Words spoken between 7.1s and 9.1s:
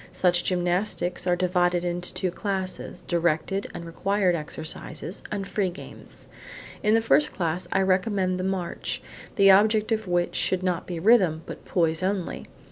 class, I recommend the march,